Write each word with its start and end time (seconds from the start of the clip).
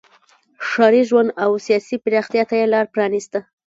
ښاري 0.67 1.03
ژوند 1.09 1.29
او 1.43 1.51
سیاسي 1.65 1.95
پراختیا 2.03 2.43
ته 2.49 2.55
یې 2.59 2.65
لار 2.73 2.85
پرانیسته. 2.93 3.39